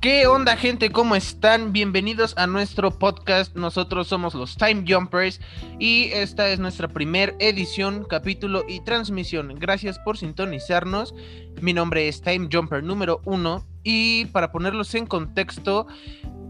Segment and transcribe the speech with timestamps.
[0.00, 0.90] ¿Qué onda gente?
[0.90, 1.74] ¿Cómo están?
[1.74, 3.54] Bienvenidos a nuestro podcast.
[3.54, 5.42] Nosotros somos los Time Jumpers
[5.78, 9.54] y esta es nuestra primera edición, capítulo y transmisión.
[9.58, 11.14] Gracias por sintonizarnos.
[11.60, 15.86] Mi nombre es Time Jumper número uno y para ponerlos en contexto,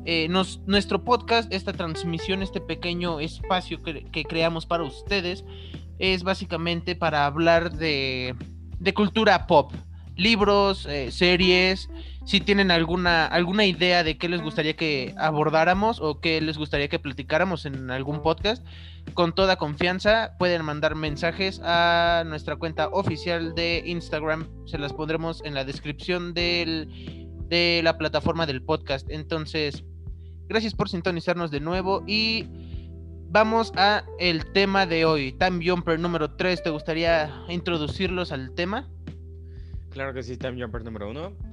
[0.04, 5.44] eh, nuestro podcast, esta transmisión, este pequeño espacio que, creamos para ustedes
[5.98, 8.36] es básicamente para hablar de,
[8.78, 9.72] de cultura pop,
[10.16, 11.88] libros, eh, series
[12.30, 16.88] si tienen alguna, alguna idea de qué les gustaría que abordáramos o qué les gustaría
[16.88, 18.64] que platicáramos en algún podcast,
[19.14, 24.48] con toda confianza pueden mandar mensajes a nuestra cuenta oficial de Instagram.
[24.66, 29.10] Se las pondremos en la descripción del, de la plataforma del podcast.
[29.10, 29.82] Entonces,
[30.48, 32.46] gracias por sintonizarnos de nuevo y
[33.30, 35.32] vamos a el tema de hoy.
[35.32, 38.88] Time Jumper número 3, ¿te gustaría introducirlos al tema?
[39.90, 41.50] Claro que sí, Time Jumper número 1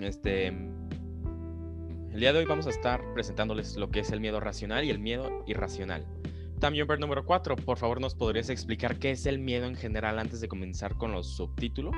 [0.00, 4.84] este, el día de hoy vamos a estar presentándoles lo que es el miedo racional
[4.84, 6.06] y el miedo irracional.
[6.60, 10.18] Tam Jumper número 4, por favor, ¿nos podrías explicar qué es el miedo en general
[10.18, 11.94] antes de comenzar con los subtítulos?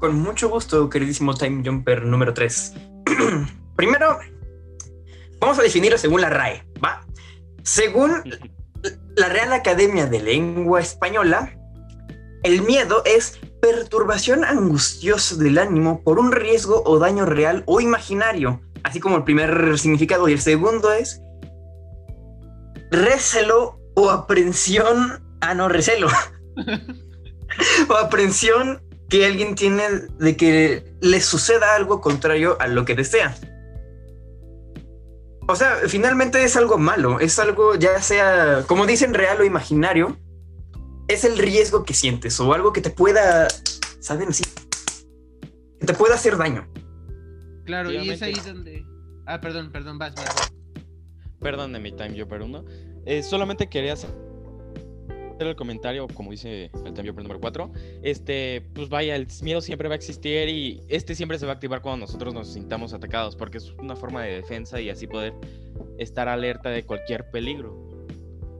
[0.00, 2.74] Con mucho gusto, queridísimo Time Jumper número 3.
[3.76, 4.18] Primero,
[5.38, 7.06] vamos a definirlo según la RAE, ¿va?
[7.62, 8.22] Según
[9.16, 11.56] la Real Academia de Lengua Española,
[12.42, 18.60] el miedo es perturbación angustiosa del ánimo por un riesgo o daño real o imaginario,
[18.82, 20.28] así como el primer significado.
[20.28, 21.22] Y el segundo es
[22.90, 26.08] recelo o aprensión, ah, no, recelo,
[27.88, 29.84] o aprensión que alguien tiene
[30.18, 33.36] de que le suceda algo contrario a lo que desea.
[35.46, 40.16] O sea, finalmente es algo malo, es algo ya sea, como dicen, real o imaginario,
[41.12, 43.48] es el riesgo que sientes o algo que te pueda,
[44.00, 44.28] ¿saben?
[44.28, 44.44] Así,
[45.80, 46.68] que te pueda hacer daño.
[47.64, 48.84] Claro, y es ahí donde...
[49.26, 50.52] Ah, perdón, perdón, vas, vas.
[51.40, 52.64] Perdón de mi time yo, pero no.
[53.06, 54.10] Eh, solamente quería hacer
[55.48, 57.72] el comentario, como dice el time número 4,
[58.02, 61.54] este, pues vaya, el miedo siempre va a existir y este siempre se va a
[61.54, 65.34] activar cuando nosotros nos sintamos atacados, porque es una forma de defensa y así poder
[65.98, 68.06] estar alerta de cualquier peligro.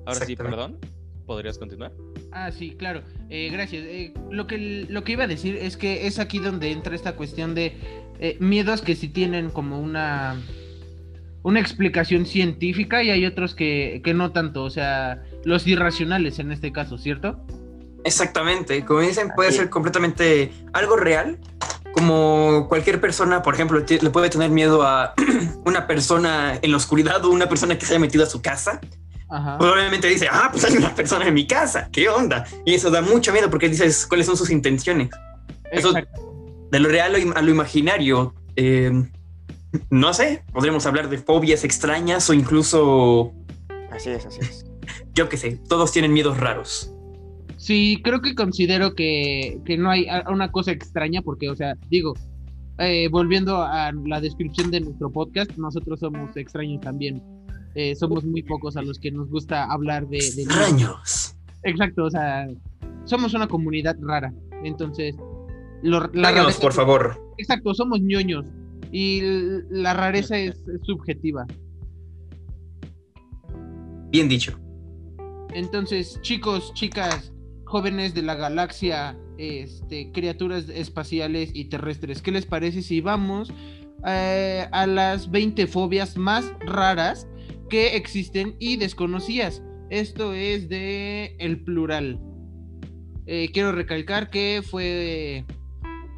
[0.06, 0.78] Ahora sí, perdón,
[1.26, 1.92] ¿podrías continuar?
[2.32, 3.02] Ah, sí, claro.
[3.28, 3.84] Eh, gracias.
[3.86, 7.14] Eh, lo, que, lo que iba a decir es que es aquí donde entra esta
[7.16, 7.76] cuestión de
[8.18, 10.40] eh, miedos que sí tienen como una,
[11.42, 16.52] una explicación científica y hay otros que, que no tanto, o sea, los irracionales en
[16.52, 17.44] este caso, ¿cierto?
[18.04, 21.38] Exactamente, como dicen, puede ser completamente algo real,
[21.92, 25.14] como cualquier persona, por ejemplo, le puede tener miedo a
[25.64, 28.80] una persona en la oscuridad o una persona que se haya metido a su casa
[29.58, 32.44] Probablemente dice, ah, pues hay una persona en mi casa, ¿qué onda?
[32.66, 35.08] Y eso da mucho miedo porque dices cuáles son sus intenciones.
[35.70, 39.10] Eso, de lo real a lo imaginario, em,
[39.88, 43.32] no sé, podremos hablar de fobias extrañas o incluso...
[43.90, 44.66] Así es, así es.
[45.14, 46.92] Yo qué sé, todos tienen miedos raros.
[47.56, 52.14] Sí, creo que considero que, que no hay una cosa extraña porque, o sea, digo,
[52.78, 57.22] eh, volviendo a la descripción de nuestro podcast, nosotros somos extraños también.
[57.74, 60.18] Eh, somos muy pocos a los que nos gusta hablar de...
[60.18, 61.36] de Extraños.
[61.62, 62.48] Exacto, o sea,
[63.04, 64.32] somos una comunidad rara.
[64.64, 65.16] Entonces,
[65.82, 66.10] lo,
[66.60, 67.20] por favor.
[67.38, 68.46] Exacto, somos ñoños.
[68.92, 69.20] Y
[69.70, 71.46] la rareza es, subjetiva.
[74.10, 74.58] Bien dicho.
[75.54, 77.32] Entonces, chicos, chicas,
[77.64, 83.52] jóvenes de la galaxia, este, criaturas espaciales y terrestres, ¿qué les parece si vamos
[84.06, 87.26] eh, a las 20 fobias más raras
[87.72, 89.62] que existen y desconocías.
[89.88, 92.20] Esto es de el plural.
[93.24, 95.46] Eh, quiero recalcar que fue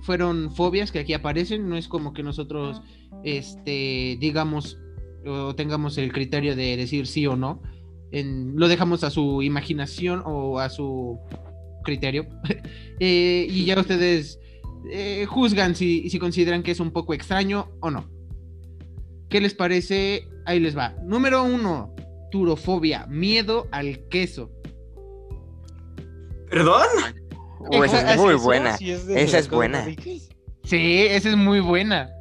[0.03, 2.83] fueron fobias que aquí aparecen, no es como que nosotros
[3.23, 4.81] este digamos
[5.25, 7.63] o tengamos el criterio de decir sí o no.
[8.11, 11.21] lo dejamos a su imaginación o a su
[11.85, 12.27] criterio.
[13.01, 14.39] Eh, y ya ustedes
[14.89, 18.14] eh, juzgan si, si consideran que es un poco extraño o no.
[19.35, 20.29] ¿Qué les parece?
[20.47, 20.95] Ahí les va.
[21.03, 21.93] Número uno,
[22.31, 24.49] turofobia, miedo al queso.
[26.49, 26.87] ¿Perdón?
[27.73, 28.77] esa es muy buena.
[28.77, 29.87] esa es buena.
[30.63, 32.13] Sí, esa es muy buena.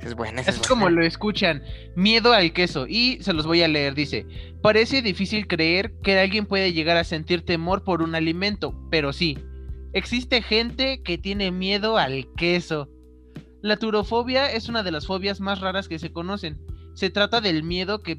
[0.00, 1.62] Es buena, es, como lo escuchan.
[1.94, 2.86] Miedo al queso.
[2.88, 3.94] Y se los voy a leer.
[3.94, 4.24] Dice:
[4.62, 9.36] Parece difícil creer que alguien puede llegar a sentir temor por un alimento, pero sí.
[9.92, 12.88] Existe gente que tiene miedo al queso.
[13.62, 16.60] La turofobia es una de las fobias más raras que se conocen.
[16.94, 18.16] Se trata del miedo que,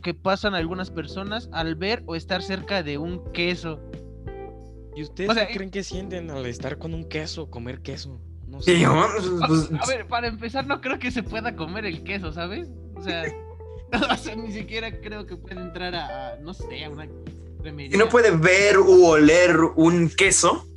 [0.00, 3.80] que pasan algunas personas al ver o estar cerca de un queso.
[4.94, 8.20] ¿Y ustedes qué creen que sienten al estar con un queso, comer queso?
[8.46, 8.76] No sé.
[9.48, 12.68] Pues, a, ver, para empezar, no creo que se pueda comer el queso, ¿sabes?
[12.94, 13.24] O sea,
[14.36, 17.08] ni siquiera creo que pueda entrar a, no sé, a una
[17.90, 20.68] Si no puede ver u oler un queso,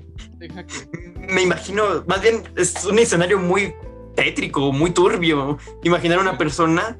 [1.29, 3.73] me imagino, más bien es un escenario muy
[4.19, 5.57] tétrico, muy turbio.
[5.83, 6.97] Imaginar a una persona,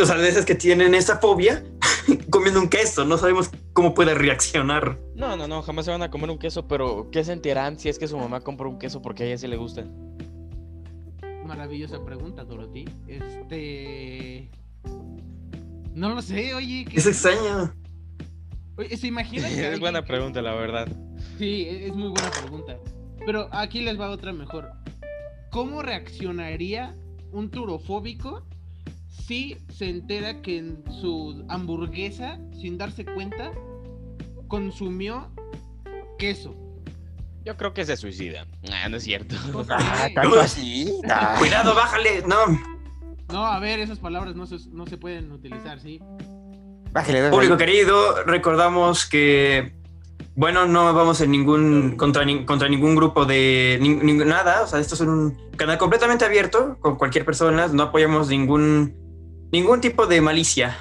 [0.00, 1.62] o sea, de esas que tienen esa fobia,
[2.30, 4.98] comiendo un queso, no sabemos cómo puede reaccionar.
[5.14, 7.98] No, no, no, jamás se van a comer un queso, pero ¿qué sentirán si es
[7.98, 9.84] que su mamá compra un queso porque a ella sí le gusta?
[11.44, 12.86] Maravillosa pregunta, Dorothy.
[13.06, 14.50] Este.
[15.94, 16.86] No lo sé, oye.
[16.88, 16.96] ¿qué...
[16.96, 17.72] Es extraño.
[18.78, 20.88] Oye, ¿se imagina que Es buena pregunta, la verdad.
[21.38, 22.78] Sí, e-, es muy buena pregunta.
[23.24, 24.70] Pero aquí les va otra mejor.
[25.56, 26.94] ¿Cómo reaccionaría
[27.32, 28.46] un turofóbico
[29.08, 33.52] si se entera que en su hamburguesa, sin darse cuenta,
[34.48, 35.32] consumió
[36.18, 36.54] queso?
[37.42, 38.46] Yo creo que se suicida.
[38.70, 39.34] Ah, no es cierto.
[39.70, 40.92] Ah, ¿Tanto así?
[41.38, 42.22] Cuidado, bájale.
[42.28, 42.48] No.
[43.32, 46.02] No, a ver, esas palabras no se, no se pueden utilizar, ¿sí?
[46.92, 49.74] Bájale, Público querido, recordamos que
[50.36, 53.78] bueno, no vamos en ningún contra, contra ningún grupo de
[54.26, 58.94] nada, o sea, esto es un canal completamente abierto con cualquier persona, no apoyamos ningún
[59.50, 60.76] ningún tipo de malicia.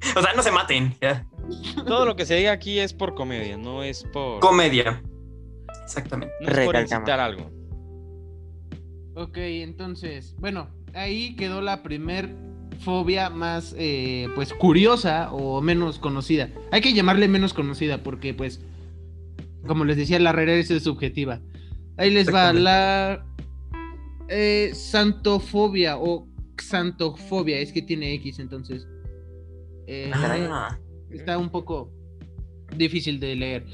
[0.16, 0.94] O sea, no se maten,
[1.88, 5.02] Todo lo que se diga aquí es por comedia, no es por comedia.
[5.82, 6.32] Exactamente.
[6.40, 7.50] No es por incitar algo.
[9.16, 12.32] Ok, entonces, bueno, ahí quedó la primer
[12.84, 16.48] fobia más, eh, pues, curiosa o menos conocida.
[16.70, 18.60] Hay que llamarle menos conocida porque, pues,
[19.66, 21.40] como les decía, la regla es subjetiva.
[21.96, 23.26] Ahí les va la
[24.28, 28.86] eh, santofobia o xantofobia, es que tiene X, entonces.
[29.86, 30.78] Eh, ah.
[31.10, 31.90] Está un poco
[32.76, 33.66] difícil de leer.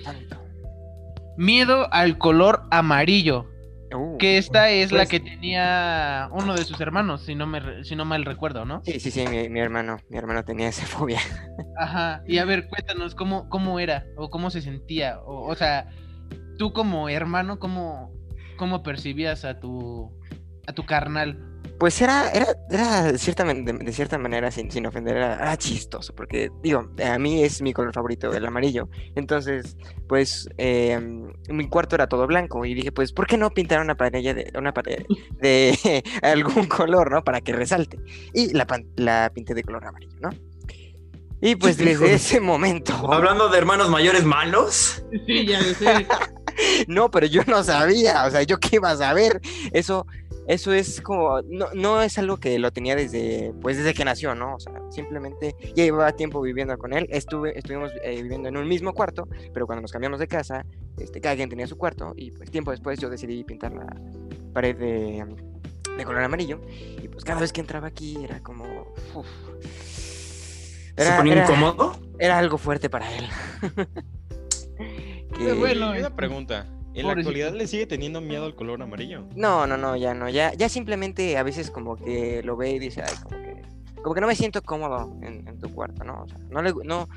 [1.36, 3.50] Miedo al color amarillo.
[3.94, 7.85] Uh, que esta es la pues que tenía uno de sus hermanos, si no me
[7.85, 8.82] si no mal recuerdo, ¿no?
[8.85, 11.20] Sí, sí, sí, mi, hermano, mi hermano tenía esa fobia.
[11.79, 15.88] Ajá, y a ver, cuéntanos cómo, cómo era o cómo se sentía, o, o sea,
[16.58, 18.12] tú como hermano, ¿cómo,
[18.56, 20.12] cómo percibías a tu
[20.67, 21.53] a tu carnal?
[21.79, 26.50] Pues era, era, era de, cierta, de, cierta manera, sin, sin ofender, era, chistoso, porque
[26.62, 28.88] digo, a mí es mi color favorito, el amarillo.
[29.15, 29.76] Entonces,
[30.09, 33.97] pues, em, mi cuarto era todo blanco y dije, pues, ¿por qué no pintar una
[33.97, 35.05] pared de, una pared
[35.41, 37.25] de algún color, ¿no?
[37.25, 37.99] Para que resalte.
[38.32, 38.67] Y la,
[38.97, 40.31] la pinté de color amarillo, ¿no?
[41.44, 42.94] Y pues desde ese momento.
[43.12, 45.05] Hablando de hermanos mayores malos.
[45.26, 46.06] Sí, ya sé.
[46.88, 49.43] no, pero yo no sabía, o sea, yo qué iba a saber.
[49.73, 50.06] Eso
[50.46, 54.35] eso es como, no, no, es algo que lo tenía desde, pues desde que nació,
[54.35, 54.55] ¿no?
[54.56, 58.69] O sea, simplemente ya llevaba tiempo viviendo con él, estuve, estuvimos eh, viviendo en un
[58.69, 60.64] mismo cuarto, pero cuando nos cambiamos de casa,
[60.99, 63.87] este, cada quien tenía su cuarto y pues tiempo después yo decidí pintar la
[64.52, 65.25] pared de,
[65.96, 66.61] de color amarillo
[67.02, 68.94] y pues cada vez que entraba aquí era como...
[70.97, 71.99] Era, ¿Se ponía incómodo?
[72.20, 73.29] Era algo fuerte para él.
[75.58, 76.67] Bueno, una pregunta.
[76.94, 79.25] ¿En la actualidad le sigue teniendo miedo al color amarillo?
[79.35, 80.29] No, no, no, ya no.
[80.29, 83.62] Ya, ya simplemente a veces como que lo ve y dice, ay, como que,
[84.02, 86.23] como que no me siento cómodo en, tu cuarto, ¿no?
[86.23, 87.08] O sea, no le, no,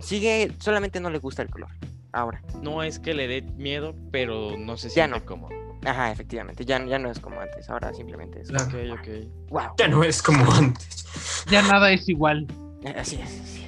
[0.00, 1.68] sigue, solamente no le gusta el color.
[2.12, 2.42] Ahora.
[2.62, 5.24] No es que le dé miedo, pero no se siente no.
[5.24, 5.50] cómodo.
[5.84, 8.50] Ajá, efectivamente, ya, ya no es como antes, ahora simplemente es.
[8.50, 9.50] Ok, ok.
[9.50, 9.62] Wow.
[9.78, 11.44] Ya no es como antes.
[11.50, 12.46] Ya nada es igual.
[12.84, 13.66] Eh, así es, así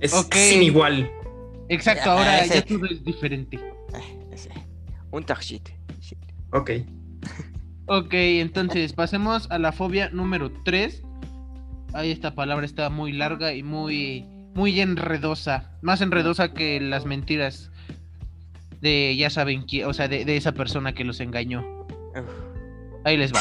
[0.00, 0.12] es.
[0.12, 1.10] Es sin igual.
[1.68, 3.58] Exacto, ahora ya todo es diferente.
[5.10, 5.70] Un tarjit.
[6.52, 6.70] Ok.
[7.86, 11.02] ok, entonces pasemos a la fobia número 3.
[11.94, 14.24] Ahí esta palabra está muy larga y muy,
[14.54, 15.70] muy enredosa.
[15.82, 17.70] Más enredosa que las mentiras
[18.80, 21.64] de ya saben quién, o sea, de, esa persona que los engañó.
[23.04, 23.40] Ahí les va.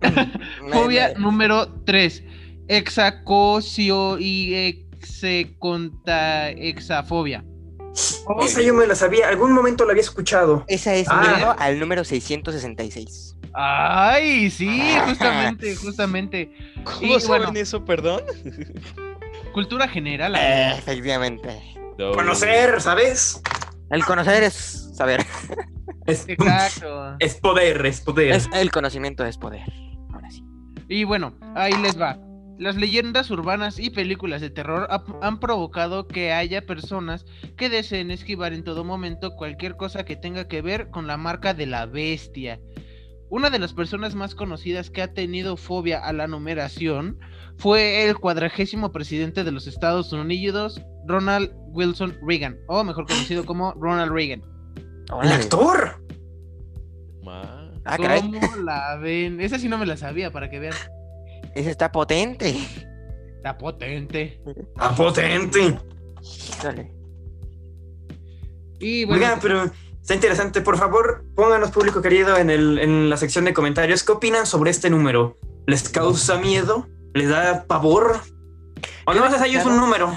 [0.72, 2.24] fobia número 3.
[2.68, 7.44] Exacocio y execonta exafobia.
[8.40, 10.64] Esa yo me la sabía, algún momento la había escuchado.
[10.68, 11.56] Esa es ah.
[11.58, 13.36] al número 666.
[13.54, 16.52] Ay, sí, justamente, justamente.
[16.84, 18.22] ¿Cómo saben eso, perdón?
[19.54, 20.36] Cultura general.
[20.78, 21.62] efectivamente.
[21.96, 23.40] Conocer, ¿sabes?
[23.90, 25.24] El conocer es saber.
[26.06, 27.16] Exacto.
[27.18, 28.40] Es poder, es poder.
[28.52, 29.64] el conocimiento es poder.
[30.12, 30.44] Ahora sí.
[30.88, 32.16] Y bueno, ahí les va.
[32.58, 34.88] Las leyendas urbanas y películas de terror
[35.20, 40.48] han provocado que haya personas que deseen esquivar en todo momento cualquier cosa que tenga
[40.48, 42.58] que ver con la marca de la bestia.
[43.28, 47.18] Una de las personas más conocidas que ha tenido fobia a la numeración
[47.58, 53.72] fue el cuadragésimo presidente de los Estados Unidos, Ronald Wilson Reagan, o mejor conocido como
[53.74, 54.42] Ronald Reagan.
[55.22, 56.02] ¡El actor!
[57.86, 58.20] Ah, caray.
[58.20, 59.40] ¿Cómo la ven?
[59.40, 60.74] Esa sí no me la sabía, para que vean.
[61.56, 62.54] Ese está potente.
[63.36, 64.42] Está potente.
[64.76, 65.78] ¡Ah, potente!
[66.20, 66.92] Híjole.
[68.78, 70.60] Y bueno, Oigan, pero está interesante.
[70.60, 74.04] Por favor, pónganos, público querido, en, el, en la sección de comentarios.
[74.04, 75.38] ¿Qué opinan sobre este número?
[75.66, 76.88] ¿Les causa miedo?
[77.14, 78.20] ¿Les da pavor?
[79.06, 80.12] ¿O no es ahí es un número?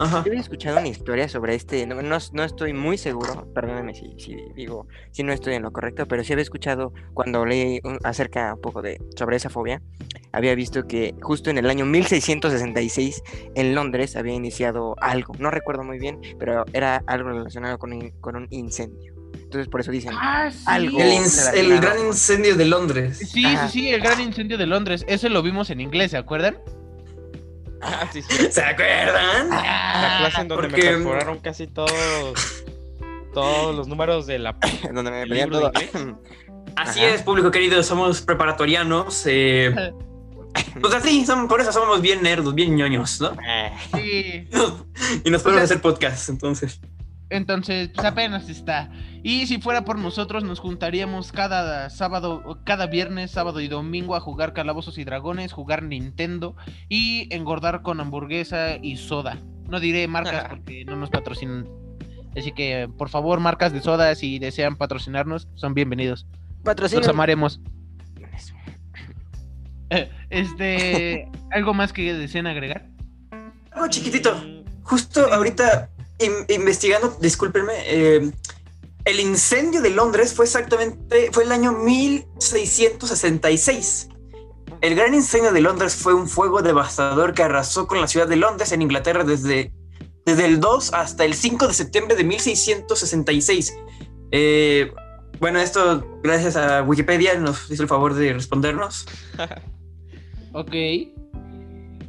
[0.00, 0.22] Ajá.
[0.24, 4.14] Yo había escuchado una historia sobre este, no, no, no estoy muy seguro, perdónenme si,
[4.18, 7.98] si digo, si no estoy en lo correcto, pero sí había escuchado cuando leí un-
[8.02, 9.82] acerca un poco de sobre esa fobia,
[10.32, 13.22] había visto que justo en el año 1666
[13.54, 18.10] en Londres había iniciado algo, no recuerdo muy bien, pero era algo relacionado con, un-
[18.20, 19.14] con un incendio.
[19.34, 20.62] Entonces por eso dicen, Ah, sí.
[20.66, 20.98] algo.
[20.98, 21.12] El,
[21.54, 23.18] el gran incendio de Londres.
[23.18, 23.68] Sí, Ajá.
[23.68, 25.04] sí, sí, el gran incendio de Londres.
[25.08, 26.58] Ese lo vimos en inglés, ¿se acuerdan?
[27.82, 28.48] Ah, sí, sí.
[28.50, 29.48] ¿Se acuerdan?
[29.50, 31.92] La clase en donde porque- me perforaron casi todos
[33.32, 34.56] todos los números de la
[34.92, 35.80] donde me ¿El pedían libro todo.
[35.80, 36.14] de
[36.76, 37.14] Así Ajá.
[37.14, 39.22] es, público querido, somos preparatorianos.
[39.26, 39.74] eh,
[40.80, 43.32] pues así, son- por eso somos bien nerdos, bien ñoños, ¿no?
[43.46, 44.48] Eh, Sí.
[45.24, 46.80] Y nos podemos hacer podcast, entonces.
[47.30, 48.90] Entonces, pues apenas está.
[49.22, 54.20] Y si fuera por nosotros, nos juntaríamos cada sábado, cada viernes, sábado y domingo a
[54.20, 56.56] jugar Calabozos y Dragones, jugar Nintendo
[56.88, 59.38] y engordar con hamburguesa y soda.
[59.68, 61.68] No diré marcas porque no nos patrocinan.
[62.36, 66.26] Así que, por favor, marcas de soda, si desean patrocinarnos, son bienvenidos.
[66.64, 67.00] Patrocinio.
[67.00, 67.60] Los amaremos.
[70.30, 72.86] Este, ¿algo más que deseen agregar?
[73.72, 74.32] Algo chiquitito.
[74.36, 75.90] Mm, Justo ahorita
[76.20, 78.30] in- investigando, discúlpenme, eh,
[79.04, 84.08] el incendio de Londres fue exactamente, fue el año 1666.
[84.80, 88.36] El gran incendio de Londres fue un fuego devastador que arrasó con la ciudad de
[88.36, 89.72] Londres en Inglaterra desde,
[90.24, 93.76] desde el 2 hasta el 5 de septiembre de 1666.
[94.32, 94.92] Eh,
[95.38, 99.06] bueno, esto gracias a Wikipedia nos hizo el favor de respondernos.
[100.52, 100.72] Ok.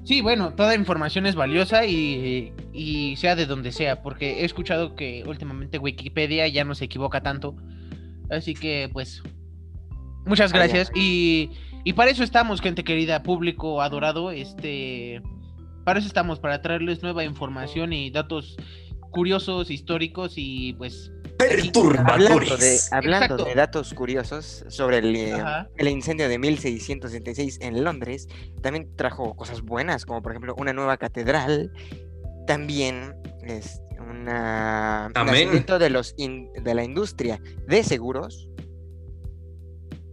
[0.03, 4.96] Sí, bueno, toda información es valiosa y, y sea de donde sea, porque he escuchado
[4.96, 7.55] que últimamente Wikipedia ya no se equivoca tanto.
[8.29, 9.22] Así que, pues,
[10.25, 10.91] muchas Ah, gracias.
[10.96, 11.51] Y,
[11.84, 14.31] y para eso estamos, gente querida, público adorado.
[14.31, 15.22] Este,
[15.86, 18.58] para eso estamos, para traerles nueva información y datos
[19.12, 21.12] curiosos, históricos y pues...
[22.05, 25.33] Hablando de, hablando de datos curiosos sobre el, eh,
[25.77, 28.27] el incendio de 1666 en Londres,
[28.62, 31.71] también trajo cosas buenas, como por ejemplo una nueva catedral,
[32.48, 35.25] también es una Amén.
[35.33, 38.50] nacimiento de los in- de la industria de seguros,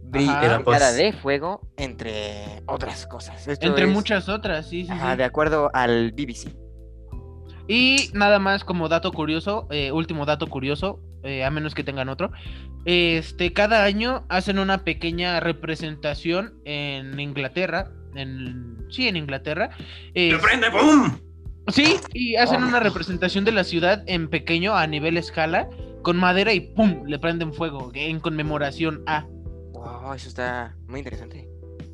[0.03, 3.47] brigada Pues- de fuego, entre otras cosas.
[3.47, 5.17] Esto Entre es, muchas otras, sí, sí, ajá, sí.
[5.17, 6.55] de acuerdo al BBC.
[7.67, 12.09] Y nada más como dato curioso, eh, último dato curioso, eh, a menos que tengan
[12.09, 12.31] otro.
[12.85, 17.91] Este, cada año hacen una pequeña representación en Inglaterra.
[18.15, 19.69] En, sí, en Inglaterra.
[20.13, 20.71] eh, ¡Lo prende!
[20.71, 21.17] ¡Pum!
[21.67, 25.69] sí, y hacen una representación de la ciudad en pequeño a nivel escala,
[26.01, 27.03] con madera y ¡pum!
[27.05, 29.25] le prenden fuego en conmemoración a.
[29.73, 31.47] Wow, eso está muy interesante.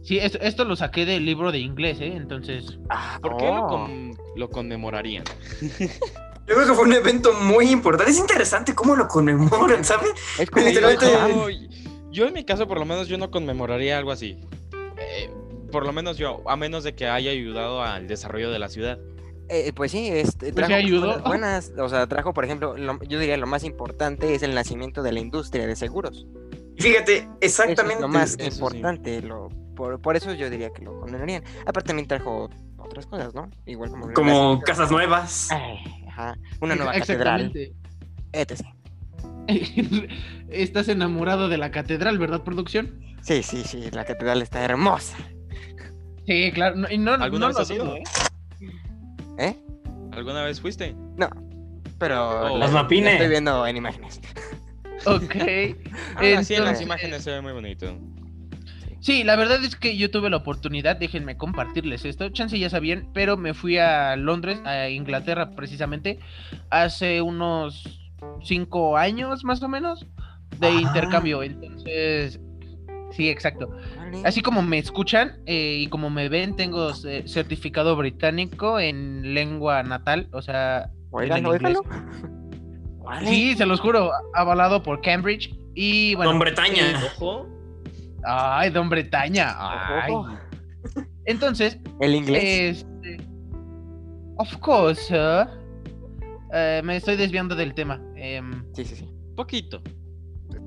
[0.04, 2.14] Sí, esto, esto lo saqué del libro de inglés, ¿eh?
[2.16, 2.78] Entonces.
[2.90, 3.68] Ah, ¿Por qué lo, oh.
[3.68, 5.24] con- lo conmemorarían?
[6.48, 8.12] Yo creo que fue un evento muy importante.
[8.12, 10.12] Es interesante cómo lo conmemoran, ¿sabes?
[10.40, 11.48] Es como Literalmente- Yo,
[12.12, 14.40] yo en mi caso, por lo menos, yo no conmemoraría algo así.
[14.98, 15.30] Eh,
[15.72, 19.00] por lo menos yo, a menos de que haya ayudado al desarrollo de la ciudad.
[19.50, 21.22] Eh, pues sí, este, Pues trajo ayudó.
[21.24, 25.04] buenas, o sea, trajo, por ejemplo, lo- yo diría lo más importante es el nacimiento
[25.04, 26.26] de la industria de seguros.
[26.78, 28.02] Fíjate, Eso es exactamente.
[28.02, 28.56] lo más eso sí.
[28.58, 31.44] importante, lo, por, por eso yo diría que lo condenarían.
[31.66, 33.50] Aparte también trajo otras cosas, ¿no?
[33.66, 34.14] Igual como...
[34.14, 35.50] Como casas nuevas.
[35.52, 35.78] Ay,
[36.16, 37.52] ajá, una nueva catedral,
[38.32, 38.62] etc.
[40.50, 43.00] Estás enamorado de la catedral, ¿verdad, producción?
[43.22, 45.18] Sí, sí, sí, la catedral está hermosa.
[46.26, 46.76] Sí, claro.
[46.76, 47.96] No, y no, ¿Alguna no vez lo has ido?
[47.96, 48.04] ¿eh?
[49.38, 49.56] ¿Eh?
[50.12, 50.96] ¿Alguna vez fuiste?
[52.00, 52.44] Pero Oh.
[52.58, 53.14] la- Los la mapines.
[53.14, 54.20] estoy viendo en imágenes.
[55.06, 55.36] Ok.
[56.16, 57.98] Ah, sí, en las Entonces- imágenes se ve muy bonito.
[59.06, 62.28] Sí, la verdad es que yo tuve la oportunidad, déjenme compartirles esto.
[62.30, 66.18] Chance ya sabían, pero me fui a Londres, a Inglaterra precisamente,
[66.72, 68.02] hace unos
[68.42, 70.08] cinco años más o menos
[70.58, 71.44] de intercambio.
[71.44, 72.40] Entonces,
[73.12, 73.70] sí, exacto.
[74.24, 79.84] Así como me escuchan eh, y como me ven, tengo eh, certificado británico en lengua
[79.84, 80.90] natal, o sea,
[81.22, 81.46] en.
[83.04, 83.28] Vale.
[83.28, 85.56] Sí, se los juro, avalado por Cambridge.
[85.76, 86.32] Y bueno.
[86.32, 86.90] Don Bretaña.
[86.90, 87.55] eh, Ojo.
[88.26, 89.56] Ay, Don Bretaña.
[89.58, 90.14] Ay.
[91.26, 92.86] Entonces, El inglés.
[93.04, 93.18] este.
[94.38, 95.48] Of course, sir.
[96.54, 98.02] Eh, me estoy desviando del tema.
[98.16, 99.10] Em, Sí, sí, sí.
[99.36, 99.82] Poquito.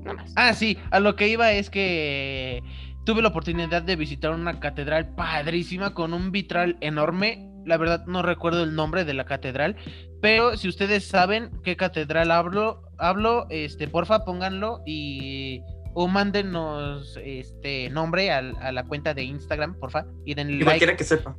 [0.03, 0.33] Nada más.
[0.35, 2.61] Ah, sí, a lo que iba es que
[3.05, 7.45] tuve la oportunidad de visitar una catedral padrísima con un vitral enorme.
[7.65, 9.75] La verdad no recuerdo el nombre de la catedral,
[10.21, 15.61] pero si ustedes saben qué catedral hablo, hablo, este, porfa, pónganlo y
[16.01, 18.41] o mándenos este nombre a,
[18.71, 20.95] la cuenta de Instagram, porfa, y denle Y like.
[20.95, 21.35] que sepa.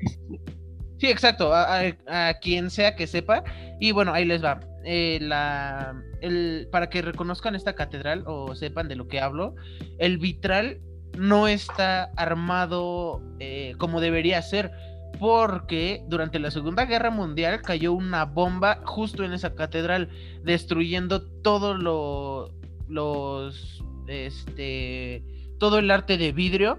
[0.98, 3.42] Sí, exacto, a, a- a quien sea que sepa.
[3.80, 4.60] Y bueno, ahí les va.
[4.84, 9.54] Eh, la, el, para que reconozcan esta catedral o sepan de lo que hablo,
[9.98, 10.78] el vitral
[11.16, 14.72] no está armado eh, como debería ser.
[15.18, 20.10] Porque durante la Segunda Guerra Mundial cayó una bomba justo en esa catedral,
[20.44, 22.52] destruyendo todo lo,
[22.88, 25.22] los, este,
[25.58, 26.78] todo el arte de vidrio.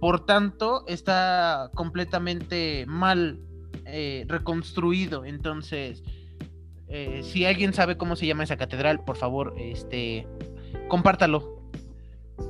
[0.00, 3.38] Por tanto, está completamente mal
[3.84, 5.24] eh, reconstruido.
[5.26, 6.02] Entonces,
[6.88, 10.26] eh, si alguien sabe cómo se llama esa catedral, por favor, este,
[10.88, 11.60] compártalo.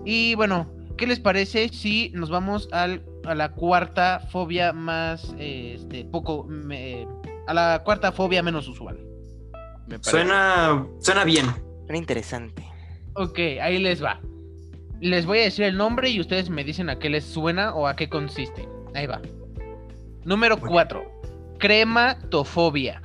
[0.04, 5.74] Y bueno, ¿qué les parece si nos vamos al, a la cuarta fobia más, eh,
[5.76, 7.06] este, poco, me-
[7.48, 9.00] a la cuarta fobia menos usual?
[9.88, 9.98] Me.
[10.02, 11.46] Suena, suena bien.
[11.88, 12.64] Era interesante.
[13.14, 14.20] Ok, ahí les va.
[15.00, 17.86] Les voy a decir el nombre y ustedes me dicen a qué les suena o
[17.86, 18.68] a qué consiste.
[18.94, 19.20] Ahí va.
[20.24, 20.72] Número Muy bien.
[20.74, 21.20] 4.
[21.58, 23.02] Crematofobia.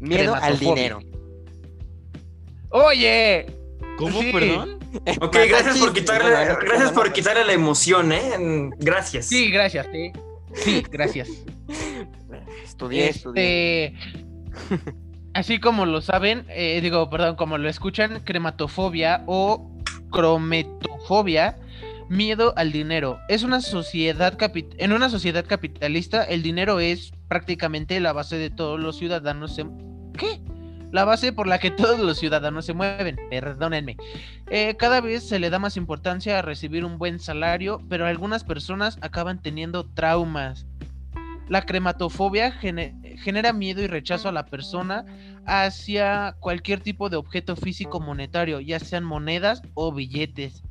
[0.00, 0.74] Miedo al Crematofobia.
[0.74, 1.00] dinero.
[2.70, 3.46] Oye,
[3.96, 4.32] ¿Cómo, Sí.
[4.32, 4.78] perdón?
[5.20, 8.70] Ok, gracias por quitarle, gracias por quitarle la emoción, ¿eh?
[8.78, 9.26] Gracias.
[9.26, 9.88] sí, gracias.
[9.92, 10.12] Sí,
[10.54, 11.28] sí gracias.
[12.64, 13.94] Estudié, estudié.
[15.34, 19.68] Así como lo saben, eh, digo, perdón, como lo escuchan, crematofobia o
[20.10, 21.56] crometofobia,
[22.08, 23.18] miedo al dinero.
[23.28, 24.38] Es una sociedad
[24.78, 29.54] en una sociedad capitalista, el dinero es prácticamente la base de todos los ciudadanos.
[29.56, 29.66] se-
[30.16, 30.40] ¿Qué?
[30.92, 33.16] La base por la que todos los ciudadanos se mueven.
[33.28, 33.96] Perdónenme.
[34.48, 38.44] Eh, cada vez se le da más importancia a recibir un buen salario, pero algunas
[38.44, 40.66] personas acaban teniendo traumas.
[41.48, 45.04] La crematofobia gene- genera miedo y rechazo a la persona
[45.46, 50.62] hacia cualquier tipo de objeto físico monetario, ya sean monedas o billetes.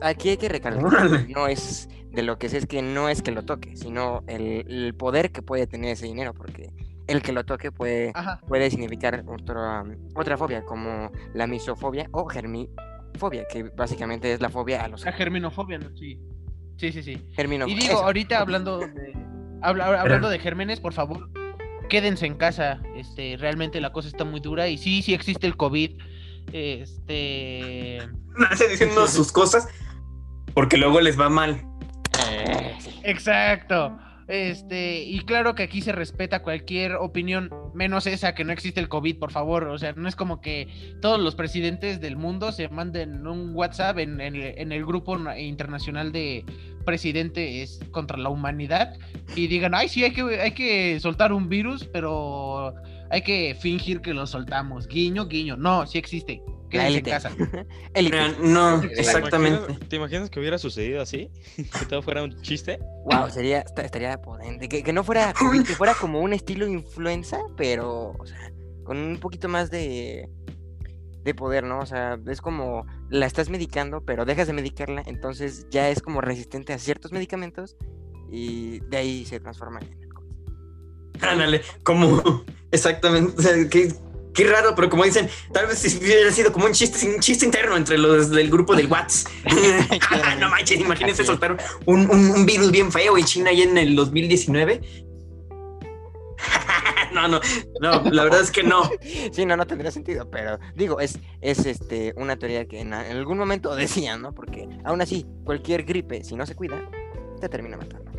[0.00, 3.30] Aquí hay que recalcar, no es de lo que sé es que no es que
[3.32, 6.70] lo toque, sino el, el poder que puede tener ese dinero, porque
[7.06, 8.40] el que lo toque puede, Ajá.
[8.46, 14.84] puede significar otra, otra fobia, como la misofobia o germifobia, que básicamente es la fobia
[14.84, 15.88] a los La germinofobia, ¿no?
[15.96, 16.20] Sí.
[16.76, 17.24] Sí, sí, sí.
[17.36, 18.04] germino- Y digo, eso.
[18.04, 19.14] ahorita hablando de,
[19.64, 21.28] habla- hablando de gérmenes, por favor,
[21.88, 22.80] quédense en casa.
[22.96, 25.92] Este, realmente la cosa está muy dura y sí, sí existe el COVID.
[26.52, 27.98] Este,
[28.38, 29.68] Nace diciendo sus cosas
[30.54, 31.62] porque luego les va mal.
[33.02, 33.98] Exacto.
[34.26, 38.88] Este, y claro que aquí se respeta cualquier opinión, menos esa que no existe el
[38.88, 39.64] COVID, por favor.
[39.64, 40.68] O sea, no es como que
[41.02, 45.38] todos los presidentes del mundo se manden un WhatsApp en, en en el grupo na-
[45.38, 46.44] internacional de
[46.84, 48.94] presidentes contra la humanidad
[49.36, 52.74] y digan, ay, sí, hay que, hay que soltar un virus, pero
[53.10, 54.86] hay que fingir que lo soltamos.
[54.88, 55.56] Guiño, guiño.
[55.56, 56.42] No, sí existe.
[56.78, 57.30] Quédense en casa.
[58.40, 59.58] No, ¿Te ¿Te exactamente.
[59.60, 61.30] imaginas- ¿Te imaginas que hubiera sucedido así?
[61.78, 62.78] Que todo fuera un chiste.
[63.04, 64.68] Wow, sería, esta- estaría potente.
[64.68, 68.52] Que, que no fuera COVID, que fuera como un estilo influenza, pero, o sea,
[68.84, 70.28] con un poquito más de,
[71.22, 71.78] de poder, ¿no?
[71.80, 76.20] O sea, es como la estás medicando, pero dejas de medicarla, entonces ya es como
[76.20, 77.76] resistente a ciertos medicamentos
[78.30, 80.30] y de ahí se transforma en el COVID.
[81.22, 82.22] Ándale, como
[82.72, 83.32] exactamente.
[83.38, 83.92] o sea, qué,
[84.34, 87.44] qué raro, pero como dicen, tal vez si hubiera sido como un chiste, un chiste
[87.46, 89.32] interno entre los del grupo del WhatsApp.
[90.40, 93.94] no manches, imagínense soltar un, un- un virus bien feo en China ya en el
[93.96, 94.80] 2019.
[97.14, 97.40] no, no,
[97.80, 98.90] no, la verdad es que no.
[99.32, 103.16] Sí, no, no tendría sentido, pero digo, es, es este, una teoría que en, en
[103.16, 104.34] algún momento decían, ¿no?
[104.34, 106.88] Porque aún así, cualquier gripe, si no se cuida,
[107.40, 108.10] te termina matando.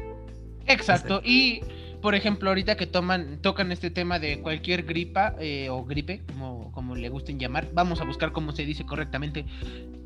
[0.67, 1.21] Exacto.
[1.23, 1.61] Y
[2.05, 6.71] por ejemplo, ahorita que toman, tocan este tema de cualquier gripa eh, o gripe, como,
[6.71, 9.43] como le gusten llamar, vamos a buscar cómo se dice correctamente.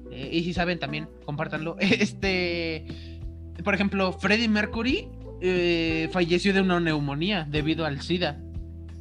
[0.10, 1.76] Eh, y si saben también, compártanlo.
[1.82, 2.86] Este,
[3.66, 5.10] por ejemplo, Freddie Mercury
[5.42, 8.40] eh, falleció de una neumonía debido al SIDA.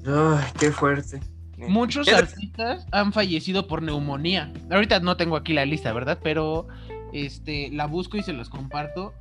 [0.05, 1.21] Ay, qué fuerte.
[1.57, 4.53] Muchos artistas han fallecido por neumonía.
[4.73, 6.19] Ahorita no tengo aquí la lista, ¿verdad?
[6.21, 6.67] Pero
[7.13, 9.15] este la busco y se los comparto.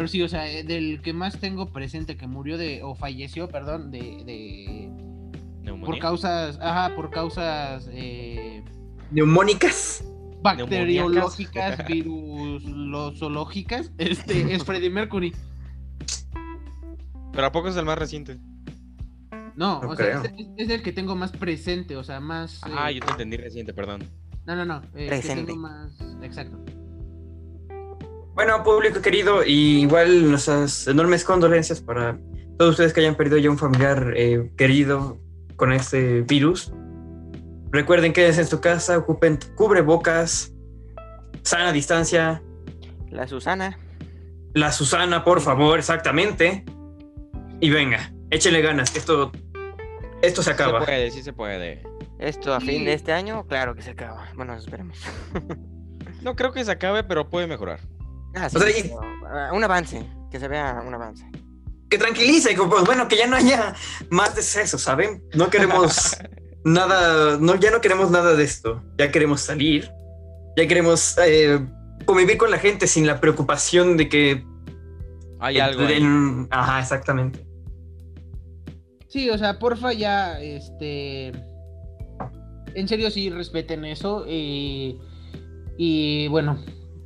[0.00, 3.50] Pero sí, o sea, eh, del que más tengo presente que murió de o falleció,
[3.50, 6.00] perdón, de, de por Neumonía.
[6.00, 8.64] causas, ajá, por causas eh,
[9.10, 10.02] Neumónicas.
[10.40, 15.34] bacteriológicas, virusológicas, este es Freddie Mercury.
[17.34, 18.38] Pero ¿a poco es el más reciente?
[19.54, 22.90] No, No o sea, es, es el que tengo más presente, o sea, más Ah,
[22.90, 24.02] eh, yo te entendí reciente, perdón.
[24.46, 24.76] No, no, no.
[24.94, 25.44] eh, que Presente.
[25.44, 25.92] tengo más.
[26.22, 26.58] Exacto.
[28.34, 32.18] Bueno, público querido, y igual nuestras enormes condolencias para
[32.58, 35.18] todos ustedes que hayan perdido ya un familiar eh, querido
[35.56, 36.72] con este virus.
[37.70, 40.52] Recuerden quédense en su casa, ocupen cubrebocas,
[41.42, 42.42] sana distancia,
[43.10, 43.78] La Susana.
[44.54, 46.64] la Susana, por favor, exactamente.
[47.60, 49.30] Y venga, échenle ganas, que esto,
[50.22, 50.80] esto se acaba.
[50.80, 51.82] Se puede, sí se puede.
[52.18, 54.28] Esto a fin de este año, claro que se acaba.
[54.34, 54.98] Bueno, esperemos.
[56.22, 57.80] No creo que se acabe, pero puede mejorar.
[58.34, 58.92] Ah, sí, O sea, y-
[59.32, 61.24] ah, un avance, que se vea un avance.
[61.88, 63.74] que tranquilice, que, pues, bueno, que ya no haya
[64.10, 65.22] más decesos, ¿saben?
[65.34, 66.16] No queremos
[66.64, 68.82] nada, no, ya no queremos nada de esto.
[68.96, 69.90] Ya queremos salir,
[70.56, 71.58] ya queremos eh,
[72.06, 74.44] convivir con la gente sin la preocupación de que...
[75.40, 77.44] Hay algo en- ajá, exactamente.
[79.08, 81.32] Sí, o sea, porfa ya, este...
[82.74, 84.24] En serio, sí, respeten eso.
[84.28, 85.00] Y,
[85.76, 86.62] y bueno,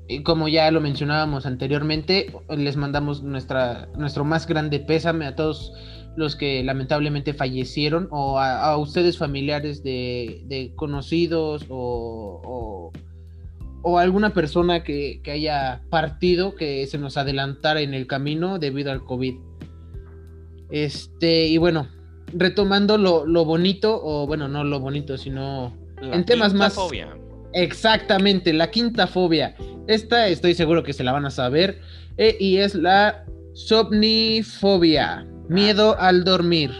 [0.08, 5.72] y como ya lo mencionábamos anteriormente, les mandamos nuestra, nuestro más grande pésame a todos
[6.16, 12.92] los que lamentablemente fallecieron o a, a ustedes familiares de, de conocidos o, o,
[13.82, 18.92] o alguna persona que, que haya partido, que se nos adelantara en el camino debido
[18.92, 19.34] al COVID.
[20.70, 21.88] Este, y bueno,
[22.32, 26.74] retomando lo, lo bonito, o bueno, no lo bonito, sino La en temas quinta más-
[26.74, 27.16] fobia.
[27.52, 29.54] exactamente la quinta fobia.
[29.86, 31.80] Esta estoy seguro que se la van a saber,
[32.16, 36.70] eh, y es la somnifobia, miedo al dormir.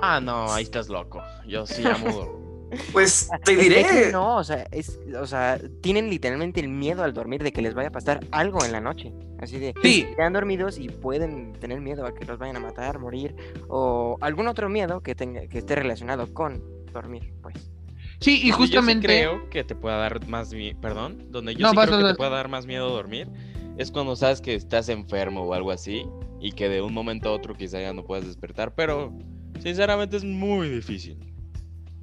[0.00, 1.20] Ah, no, ahí estás loco.
[1.46, 2.36] Yo sí ya mudo.
[2.92, 6.68] Pues te Es que diré, aquí no, o sea, es, o sea, tienen literalmente el
[6.68, 9.10] miedo al dormir de que les vaya a pasar algo en la noche.
[9.40, 10.06] Así de, Sí.
[10.14, 13.34] quedan dormidos y pueden tener miedo a que los vayan a matar, morir,
[13.68, 16.62] o algún otro miedo que tenga, que esté relacionado con
[16.92, 17.70] dormir, pues.
[18.20, 19.06] Sí, y Donde justamente...
[19.06, 20.78] Yo sí creo que te pueda dar más miedo.
[20.80, 21.26] Perdón.
[21.30, 22.12] Donde yo No, sí vas, creo vas, que vas.
[22.14, 23.28] te pueda dar más miedo dormir
[23.76, 26.04] es cuando sabes que estás enfermo o algo así
[26.40, 28.74] y que de un momento a otro quizá ya no puedas despertar.
[28.74, 29.12] Pero
[29.60, 31.16] sinceramente es muy difícil.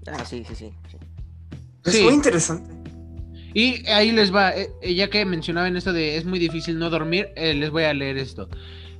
[0.07, 0.71] Ah, sí, sí, sí.
[0.89, 0.97] sí.
[1.85, 2.03] es Sí.
[2.03, 2.69] muy interesante.
[3.53, 6.89] Y ahí les va, eh, eh, ya que mencionaban esto de es muy difícil no
[6.89, 8.49] dormir, eh, les voy a leer esto.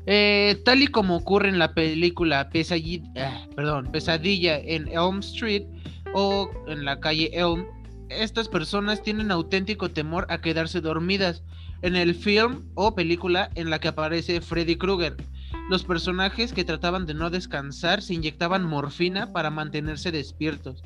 [0.05, 5.63] Eh, tal y como ocurre en la película Pesadilla, ah, perdón, Pesadilla en Elm Street
[6.17, 7.65] o en la calle Elm,
[8.07, 11.43] estas personas tienen auténtico temor a quedarse dormidas.
[11.81, 15.17] En el film o película en la que aparece Freddy Krueger,
[15.69, 20.81] los personajes que trataban de no descansar se inyectaban morfina para mantenerse despiertos.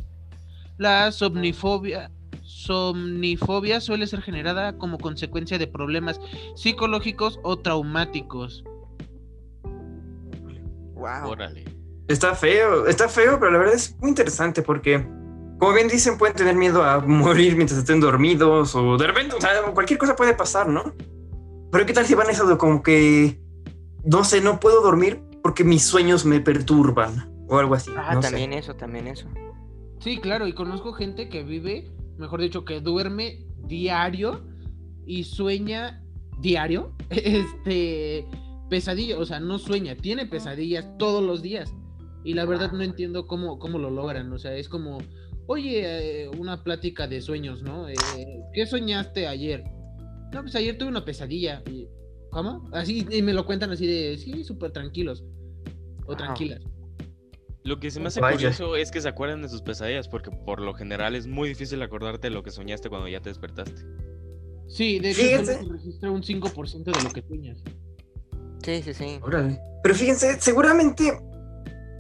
[0.78, 2.10] La somnifobia
[2.42, 6.20] somnifobia suele ser generada como consecuencia de problemas
[6.56, 8.64] psicológicos o traumáticos.
[10.96, 11.30] Wow.
[11.30, 11.66] Órale.
[12.10, 15.08] Está feo, está feo, pero la verdad es muy interesante porque,
[15.60, 19.42] como bien dicen, pueden tener miedo a morir mientras estén dormidos o de repente, o
[19.42, 20.94] sea, cualquier cosa puede pasar, ¿no?
[21.72, 23.40] Pero ¿qué tal si van eso de como que,
[24.04, 27.92] no sé, no puedo dormir porque mis sueños me perturban o algo así?
[27.96, 28.30] Ah, no sé.
[28.30, 29.28] también eso, también eso.
[30.00, 34.42] Sí, claro, y conozco gente que vive, mejor dicho, que duerme diario
[35.06, 36.02] y sueña
[36.40, 38.26] diario, este,
[38.70, 41.74] pesadilla, o sea, no sueña, tiene pesadillas todos los días.
[42.24, 45.00] Y la verdad no entiendo cómo, cómo lo logran, o sea, es como,
[45.50, 45.82] oye,
[46.24, 47.90] eh, una plática de sueños, ¿no?
[47.90, 47.96] Eh,
[48.54, 49.64] ¿Qué soñaste ayer?
[50.32, 51.64] No, pues ayer tuve una pesadilla.
[51.66, 51.88] Y,
[52.30, 52.70] ¿Cómo?
[52.72, 55.26] Así, y me lo cuentan así de, sí, súper tranquilos.
[56.06, 56.62] O tranquilas.
[57.64, 58.36] Lo que se me hace Vaya.
[58.36, 61.82] curioso es que se acuerden de sus pesadillas, porque por lo general es muy difícil
[61.82, 63.82] acordarte de lo que soñaste cuando ya te despertaste.
[64.68, 65.54] Sí, de hecho, Fíjense.
[65.56, 67.58] solo se registra un 5% de lo que sueñas.
[68.64, 69.20] Sí, sí, sí.
[69.24, 69.60] Órale.
[69.82, 71.12] Pero fíjense, seguramente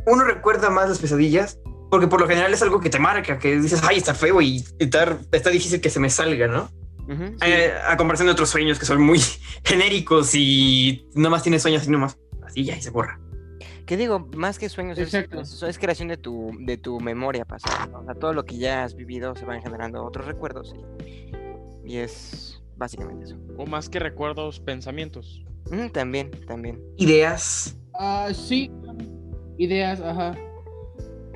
[0.05, 1.59] uno recuerda más las pesadillas
[1.89, 4.63] porque por lo general es algo que te marca, que dices, ay, está feo y
[4.80, 6.69] está, está difícil que se me salga, ¿no?
[7.08, 7.15] Sí.
[7.41, 9.19] Eh, a comparación de otros sueños que son muy
[9.63, 13.19] genéricos y nada más tienes sueños y nomás así ya y se borra.
[13.88, 14.30] ¿Qué digo?
[14.36, 17.88] Más que sueños, es, es- es creación de tu, de tu memoria pasada.
[17.88, 18.02] ¿no?
[18.02, 20.75] O sea, todo lo que ya has vivido se van generando otros recuerdos.
[21.84, 23.38] Y, y es básicamente eso.
[23.58, 25.43] O más que recuerdos, pensamientos.
[25.91, 26.80] También, también.
[26.97, 27.75] Ideas.
[27.95, 28.71] Ah, sí.
[29.58, 30.36] Ideas, ajá.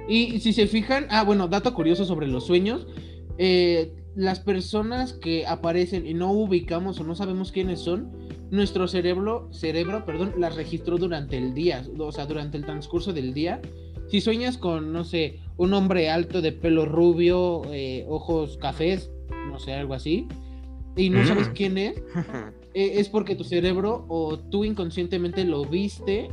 [0.07, 2.87] Y si se fijan, ah, bueno, dato curioso sobre los sueños.
[3.37, 8.11] eh, las personas que aparecen y no ubicamos o no sabemos quiénes son,
[8.51, 13.33] nuestro cerebro, cerebro, perdón, las registró durante el día, o sea, durante el transcurso del
[13.33, 13.59] día.
[14.09, 19.09] Si sueñas con, no sé, un hombre alto de pelo rubio, eh, ojos cafés,
[19.49, 20.27] no sé, algo así,
[20.95, 21.53] y no sabes Mm.
[21.53, 21.95] quién es,
[22.75, 26.29] eh, es porque tu cerebro o tú inconscientemente lo viste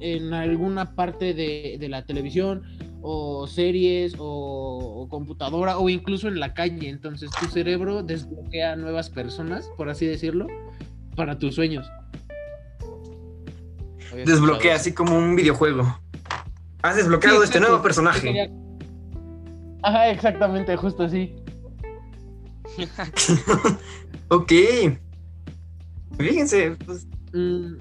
[0.00, 2.62] en alguna parte de, de la televisión
[3.02, 6.88] o series o, o computadora o incluso en la calle.
[6.88, 10.46] Entonces tu cerebro desbloquea nuevas personas, por así decirlo,
[11.16, 11.86] para tus sueños.
[14.14, 16.00] Desbloquea así como un videojuego.
[16.82, 18.50] Has desbloqueado Sí, este nuevo personaje.
[19.82, 21.34] Ajá, exactamente, justo así.
[24.28, 24.52] ok.
[26.18, 27.76] Fíjense, pues, Mm,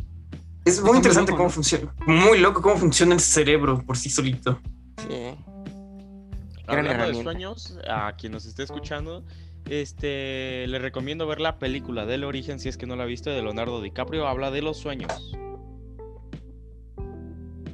[0.65, 1.93] es muy interesante cómo funciona.
[2.05, 4.59] Muy loco cómo funciona el cerebro por sí solito.
[5.07, 5.35] Sí.
[6.67, 9.23] Hablando de sueños, a quien nos esté escuchando,
[9.69, 13.41] este, le recomiendo ver la película del origen, si es que no la viste, de
[13.41, 14.27] Leonardo DiCaprio.
[14.27, 15.31] Habla de los sueños.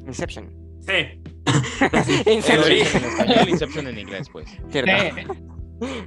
[0.07, 0.49] Inception.
[0.81, 1.21] Sí.
[2.25, 2.63] El Inception.
[2.63, 4.47] origen en español, Inception en inglés, pues.
[4.71, 4.91] Cierto.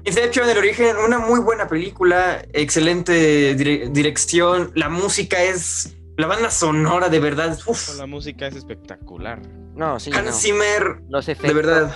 [0.06, 6.50] Inception, el origen, una muy buena película, excelente dire- dirección, la música es, la banda
[6.50, 9.42] sonora de verdad, uf, La música es espectacular.
[9.78, 10.18] No, sí, no.
[10.18, 11.54] Hans Zimmer, Los efectos.
[11.54, 11.94] verdad.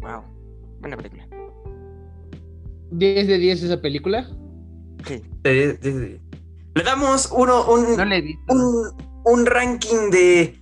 [0.00, 0.22] Wow.
[0.80, 1.26] Buena película.
[2.90, 4.28] 10 de 10 esa película.
[5.06, 5.20] Sí.
[5.42, 6.20] de- de- de-
[6.74, 8.40] le damos uno, un, No visto.
[8.54, 8.92] un,
[9.24, 10.60] un ranking de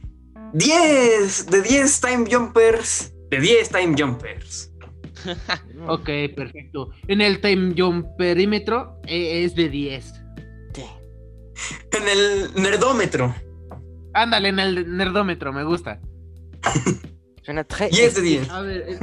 [0.54, 4.72] 10, de 10 time jumpers, de 10 time jumpers.
[5.88, 6.90] Ok, perfecto.
[7.08, 10.04] En el time jump perímetro eh, es de 10.
[10.74, 10.84] Sí.
[11.92, 13.34] En el nerdómetro,
[14.14, 16.00] Ándale, en el nerdómetro, me gusta.
[17.42, 17.90] Suena tres.
[17.90, 18.50] 10 de 10.
[18.50, 18.84] A ver.
[18.88, 18.98] eh,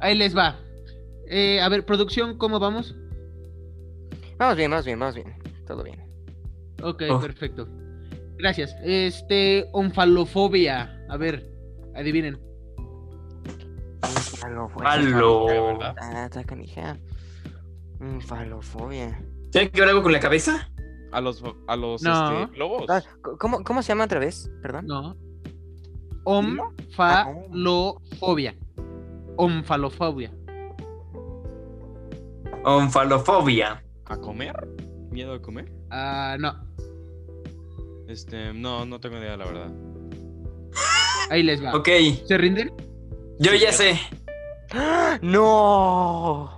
[0.00, 0.56] Ahí les va.
[1.28, 2.94] Eh, a ver, producción, ¿cómo vamos?
[4.38, 5.34] Vamos bien, vamos bien, vamos bien.
[5.66, 6.00] Todo bien.
[6.82, 7.20] Ok, Oh.
[7.20, 7.68] perfecto.
[8.38, 8.74] Gracias.
[8.82, 11.04] Este, onfalofobia.
[11.08, 11.50] A ver,
[11.94, 12.38] adivinen.
[14.42, 15.94] ¿verdad?
[16.00, 16.96] Ah, está canija.
[17.98, 19.20] Mm, falofobia.
[19.50, 20.70] ¿Tiene que ver algo con la cabeza?
[21.10, 22.42] A los, a los No.
[22.42, 22.84] este, globos.
[22.88, 23.02] Ah,
[23.38, 24.50] ¿cómo, ¿Cómo se llama otra vez?
[24.62, 24.86] Perdón.
[24.86, 25.16] No.
[26.28, 28.54] Omfalofobia.
[29.36, 30.30] Omfalofobia.
[32.64, 33.82] Onfalofobia.
[34.04, 34.68] ¿A comer?
[35.10, 35.72] ¿Miedo a comer?
[35.90, 36.54] Ah, no.
[38.08, 39.72] Este, no, no tengo idea, la verdad.
[41.30, 41.74] Ahí les va.
[41.74, 41.88] Ok,
[42.26, 42.70] ¿Se rinden?
[43.38, 43.98] yo ya sé.
[45.22, 46.57] ¡No!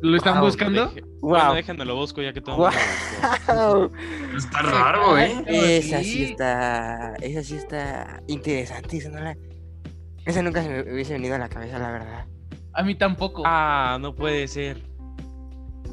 [0.00, 0.90] ¿Lo están Wow, buscando?
[0.90, 1.54] Deje- Bueno, Wow.
[1.56, 2.70] déjenme lo busco ya que todo Wow.
[3.48, 3.92] lo.
[4.36, 5.42] Está raro, ¿eh?
[5.46, 7.14] Esa sí está.
[7.20, 8.96] Esa sí está interesante.
[8.98, 9.36] Esa, no la-
[10.24, 12.26] esa nunca se me hubiese venido a la cabeza, la verdad.
[12.74, 13.42] A mí tampoco.
[13.44, 14.82] Ah, no puede ser.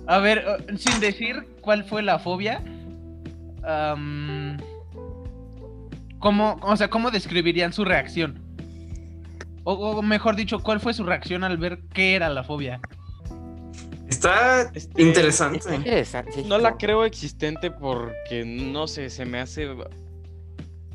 [0.07, 0.45] A ver,
[0.77, 2.61] sin decir cuál fue la fobia.
[6.19, 8.41] ¿cómo, o sea, ¿cómo describirían su reacción?
[9.63, 12.79] O, o mejor dicho, ¿cuál fue su reacción al ver qué era la fobia?
[14.07, 15.57] Está Este, interesante.
[15.59, 16.31] Está interesante.
[16.33, 19.67] sí, No la creo existente porque no sé, se me hace.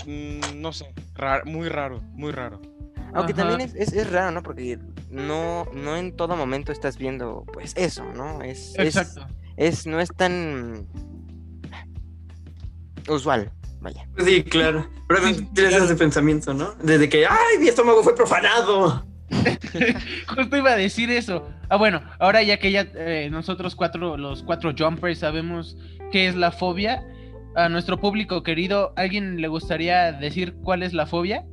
[0.06, 0.94] mm, no sé,
[1.44, 2.60] muy raro, muy raro.
[3.12, 3.42] Aunque Ajá.
[3.48, 4.42] también es, es, es raro, ¿no?
[4.42, 4.78] Porque
[5.10, 8.40] no, no en todo momento estás viendo, pues, eso, ¿no?
[8.42, 9.26] Es, es, Exacto.
[9.56, 10.86] es, no es tan
[13.08, 14.08] usual, vaya.
[14.24, 14.88] Sí, claro.
[15.08, 15.84] Pero Sí, tienes claro.
[15.86, 16.72] ese pensamiento, ¿no?
[16.82, 19.04] Desde que, ¡ay, mi estómago fue profanado!
[20.34, 21.48] Justo iba a decir eso.
[21.68, 25.76] Ah, bueno, ahora ya que ya eh, nosotros cuatro, los cuatro jumpers, sabemos
[26.12, 27.04] qué es la fobia.
[27.56, 31.44] A nuestro público querido, ¿alguien le gustaría decir cuál es la fobia?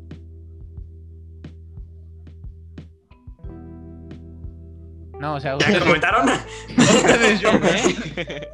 [5.19, 6.29] No, o sea, ¿Ya te comentaron?
[6.77, 7.95] ustedes jumpers.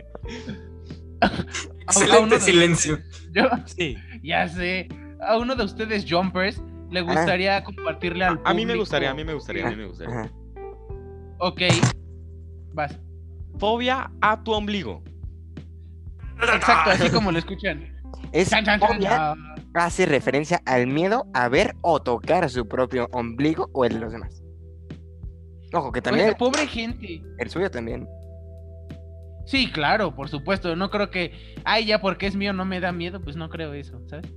[1.22, 1.34] Uno
[1.82, 3.00] Excelente de- silencio.
[3.34, 3.98] Yo, Sí.
[4.24, 4.88] ya sé.
[5.26, 6.62] A uno de ustedes jumpers
[6.94, 9.88] le gustaría compartirle al A mí me gustaría, a mí me gustaría, a mí me
[9.88, 10.14] gustaría.
[10.16, 10.32] Ajá.
[11.40, 11.62] Ok.
[12.74, 13.00] Vas.
[13.60, 15.04] Fobia a tu ombligo.
[16.42, 17.90] Exacto, así como lo escuchan.
[18.32, 19.38] Es Chan, chan, chan, fobia, chan.
[19.76, 24.12] hace referencia al miedo a ver o tocar su propio ombligo o el de los
[24.12, 24.44] demás.
[25.74, 27.22] Ojo, que también Pues, pobre gente.
[27.40, 28.08] el suyo también.
[29.46, 30.76] Sí, claro, por supuesto.
[30.76, 33.74] No creo que, ay, ya porque es mío no me da miedo, pues no creo
[33.74, 34.32] eso, ¿sabes?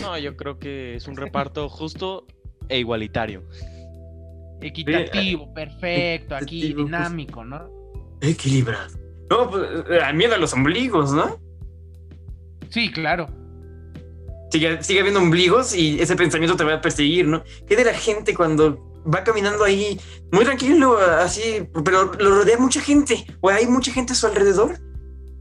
[0.00, 2.26] No, yo creo que es un reparto justo
[2.68, 3.44] e igualitario.
[4.60, 7.70] Equitativo, perfecto, aquí, equitativo, dinámico, ¿no?
[8.20, 8.96] Equilibrado.
[9.30, 11.38] No, pues, eh, al miedo a los ombligos, ¿no?
[12.70, 13.28] Sí, claro.
[14.50, 17.44] Sigue, sigue habiendo ombligos y ese pensamiento te va a perseguir, ¿no?
[17.66, 20.00] ¿Qué de la gente cuando va caminando ahí
[20.32, 24.78] muy tranquilo, así, pero lo rodea mucha gente, o hay mucha gente a su alrededor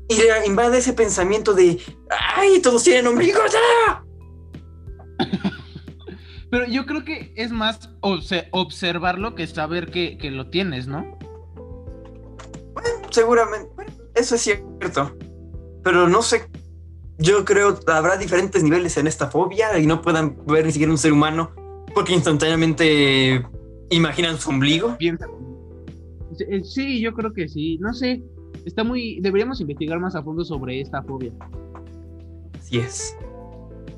[0.09, 1.79] y le invade ese pensamiento de,
[2.09, 3.53] ¡ay, todos tienen ombligos!
[3.87, 4.03] ¡ah!".
[6.49, 11.17] Pero yo creo que es más obse- observarlo que saber que, que lo tienes, ¿no?
[13.11, 15.15] Seguramente, bueno, eso es cierto,
[15.83, 16.45] pero no sé.
[17.19, 20.99] Yo creo habrá diferentes niveles en esta fobia y no puedan ver ni siquiera un
[20.99, 21.49] ser humano
[21.95, 23.43] Porque instantáneamente
[23.89, 24.95] imaginan su ombligo.
[24.99, 27.79] Eh, Sí, yo creo que sí.
[27.79, 28.21] No sé.
[28.65, 29.19] Está muy.
[29.21, 31.31] Deberíamos investigar más a fondo sobre esta fobia.
[32.59, 33.17] Así es.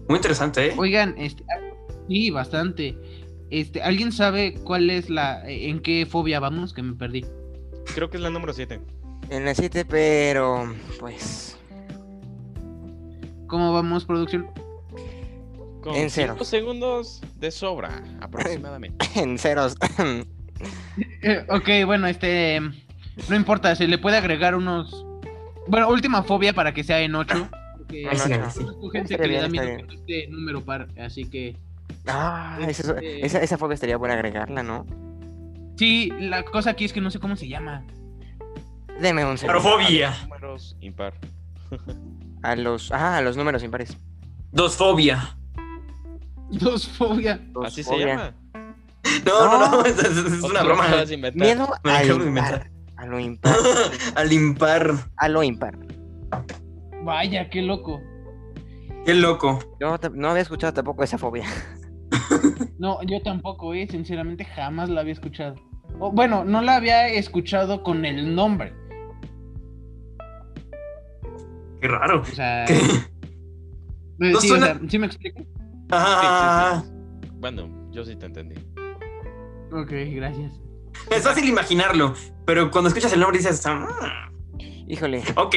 [0.08, 0.74] Muy interesante, ¿eh?
[0.78, 1.44] Oigan, este,
[2.10, 2.98] sí, bastante.
[3.50, 6.74] Este, ¿alguien sabe cuál es la, eh, en qué fobia vamos?
[6.74, 7.26] Que me perdí.
[7.96, 8.80] Creo que es la número 7.
[9.30, 11.58] En la 7, pero pues
[13.48, 14.48] ¿Cómo vamos, producción?
[15.82, 16.48] Con En cinco ceros.
[16.48, 19.06] segundos de sobra, aproximadamente.
[19.16, 19.76] en ceros.
[21.48, 22.60] Ok, bueno, este,
[23.30, 25.06] no importa, se le puede agregar unos,
[25.68, 27.50] bueno, última fobia para que sea en 8.
[27.78, 28.60] Porque Ahí sí, sí.
[28.60, 31.56] conozco gente que le da miedo este número par, así que
[32.08, 34.86] ah, esa, Este- esa, esa fobia estaría buena agregarla, ¿no?
[35.78, 37.84] sí, la cosa aquí es que no sé cómo se llama.
[39.00, 39.62] Deme un segundo.
[39.64, 40.14] Parofobia.
[40.24, 41.14] Números impar.
[42.44, 43.98] A los, ah, a los números impares.
[44.52, 45.38] Dos fobia.
[46.50, 47.40] Dos fobia.
[47.52, 48.06] Dos Así se fobia.
[48.08, 48.34] llama.
[49.26, 49.86] No, no, no, No.
[49.86, 50.88] es, es- es ¿O una broma.
[51.36, 52.28] Miedo Me al impar.
[52.28, 52.72] inventar.
[52.98, 53.56] A lo impar.
[54.16, 54.94] Al impar.
[55.18, 55.78] A lo impar.
[57.04, 58.02] Vaya, qué loco.
[59.06, 59.60] Qué loco.
[59.80, 61.46] Yo no había escuchado tampoco esa fobia.
[62.80, 65.56] No, yo tampoco, eh, sinceramente jamás la había escuchado.
[66.00, 68.74] O, bueno, no la había escuchado con el nombre.
[71.82, 72.22] Qué raro.
[72.22, 72.74] O sea, ¿Qué?
[72.76, 75.42] eh, No sí, suena- o sea, ¿sí me explico?
[75.92, 76.84] Ah,
[77.36, 78.56] Bueno, yo sí te entendí.
[79.72, 80.60] Ok, gracias.
[81.12, 82.14] es fácil imaginarlo,
[82.46, 84.30] pero cuando escuchas el nombre dices, "Ah,
[84.88, 85.56] Híjole, ok.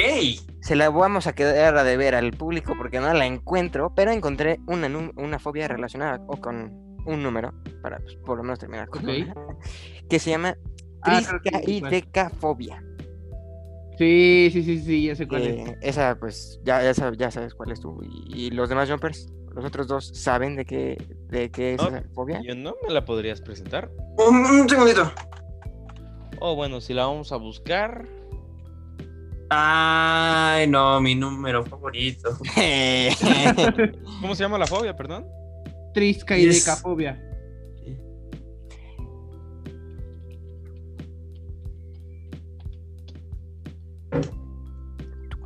[0.61, 4.61] se la vamos a quedar a deber al público porque no la encuentro, pero encontré
[4.67, 9.05] una, una fobia relacionada o con un número, para pues, por lo menos terminar con
[9.05, 9.11] Ok.
[9.23, 9.35] una,
[10.09, 10.57] que se llama
[11.05, 11.83] Ah, que sí.
[13.99, 15.69] Sí, sí, sí, ya sé cuál es.
[15.69, 18.01] Eh, esa, pues, ya, ya, sabes, ya sabes cuál es tú.
[18.03, 20.97] Y, y los demás jumpers, los otros dos, ¿saben de qué,
[21.29, 22.41] de qué es Oh, esa fobia?
[22.43, 23.91] ¿Yo no me la podrías presentar?
[24.17, 25.13] Un, un segundito.
[26.41, 28.09] Oh, bueno, si la vamos a buscar.
[29.51, 32.31] Ay, no, mi número favorito.
[34.21, 35.27] ¿Cómo se llama la fobia, perdón?
[35.93, 36.65] Trisca y Yes.
[36.65, 37.21] decafobia.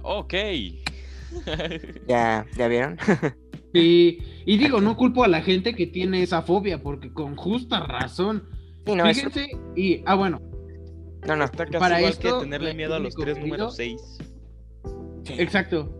[0.02, 0.34] Ok.
[2.08, 2.96] ¿Ya, ¿Ya vieron?
[3.74, 7.80] Sí, y digo, no culpo a la gente que tiene esa fobia, porque con justa
[7.80, 8.48] razón.
[8.86, 10.40] Sí, no, Fíjense, y, ah, bueno,
[11.26, 11.44] no, no.
[11.44, 15.38] Está casi Para igual esto, que tenerle miedo a los tres números querido, 6.
[15.38, 15.94] exacto.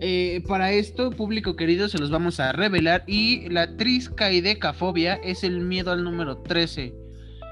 [0.00, 3.04] Eh, para esto, público querido, se los vamos a revelar.
[3.06, 6.94] Y la triscaidecafobia es el miedo al número 13.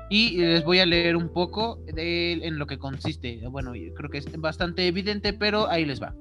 [0.09, 3.41] Y les voy a leer un poco de en lo que consiste.
[3.49, 6.15] Bueno, yo creo que es bastante evidente, pero ahí les va.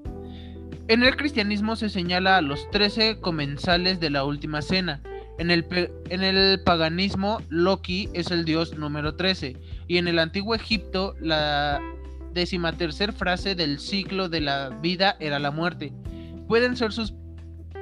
[0.88, 5.02] En el cristianismo se señala a los 13 comensales de la última cena.
[5.38, 5.66] En el,
[6.10, 9.58] en el paganismo, Loki es el dios número 13.
[9.88, 11.82] Y en el antiguo Egipto, la
[12.34, 15.94] decimatercer frase del ciclo de la vida era la muerte.
[16.48, 17.14] Pueden ser sus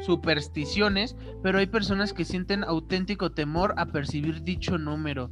[0.02, 5.32] supersticiones, pero hay personas que sienten auténtico temor a percibir dicho número.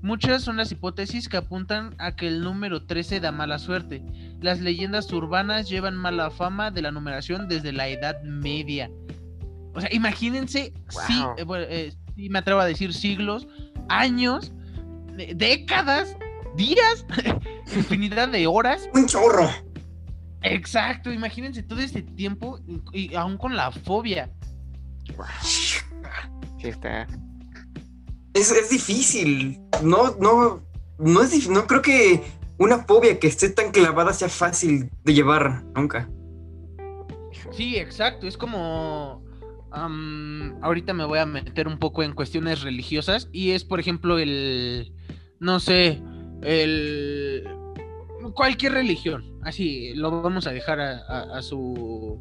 [0.00, 4.02] Muchas son las hipótesis que apuntan a que el número 13 da mala suerte.
[4.40, 8.90] Las leyendas urbanas llevan mala fama de la numeración desde la Edad Media.
[9.74, 11.34] O sea, imagínense, sí, Wow.
[11.38, 13.46] eh, bueno, eh, sí me atrevo a decir siglos,
[13.88, 14.52] años,
[15.18, 16.16] eh, décadas,
[16.56, 17.06] días,
[17.76, 18.88] infinidad de horas.
[18.94, 19.48] Un chorro.
[20.42, 22.58] Exacto, imagínense todo este tiempo
[22.92, 24.30] y, y aún con la fobia.
[25.42, 25.78] Sí,
[26.68, 27.06] está.
[28.34, 29.60] Es, es difícil.
[29.82, 30.62] No, no,
[30.98, 32.22] no es No creo que
[32.58, 36.08] una fobia que esté tan clavada sea fácil de llevar nunca.
[37.52, 39.22] Sí, exacto, es como...
[39.70, 44.94] ahorita me voy a meter un poco en cuestiones religiosas y es, por ejemplo, el...
[45.40, 46.00] No sé,
[46.42, 47.44] el...
[48.34, 52.18] Cualquier religión, así, lo vamos a dejar a, a- a su...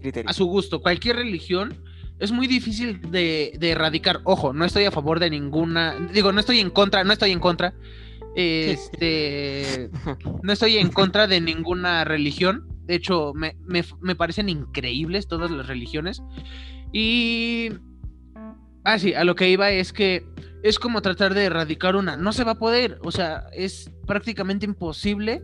[0.00, 0.30] Criterio.
[0.30, 0.80] a su gusto.
[0.80, 1.76] Cualquier religión
[2.18, 4.20] es muy difícil de, de erradicar.
[4.24, 5.96] Ojo, no estoy a favor de ninguna.
[6.12, 7.74] Digo, no estoy en contra, no estoy en contra.
[8.34, 9.90] Este.
[10.42, 12.66] no estoy en contra de ninguna religión.
[12.86, 16.22] De hecho, me, me- me parecen increíbles todas las religiones.
[16.92, 17.70] Y.
[18.84, 20.24] Ah, sí, a lo que iba es que
[20.62, 22.16] es como tratar de erradicar una.
[22.16, 22.98] No se va a poder.
[23.02, 25.42] O sea, es prácticamente imposible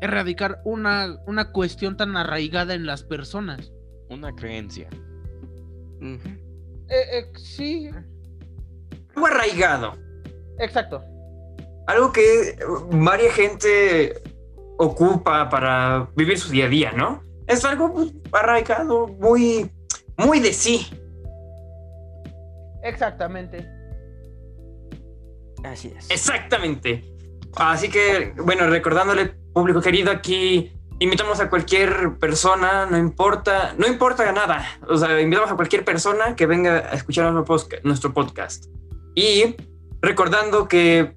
[0.00, 3.72] erradicar una, una cuestión tan arraigada en las personas.
[4.10, 4.88] Una creencia.
[6.00, 6.18] Eh,
[6.88, 7.90] eh, sí,
[9.14, 9.94] Algo arraigado.
[10.58, 11.02] exacto.
[11.86, 12.56] Algo que
[12.92, 14.22] varia gente
[14.78, 17.22] ocupa para vivir su día a día, ¿no?
[17.46, 19.70] Es algo pues, arraigado, muy,
[20.16, 20.86] muy de sí.
[22.82, 23.68] Exactamente.
[25.64, 26.10] Así es.
[26.10, 27.04] Exactamente.
[27.56, 34.30] Así que, bueno, recordándole, público querido, aquí invitamos a cualquier persona, no importa, no importa
[34.32, 34.64] nada.
[34.88, 38.66] O sea, invitamos a cualquier persona que venga a escuchar nuestro podcast.
[39.14, 39.56] Y
[40.00, 41.16] recordando que,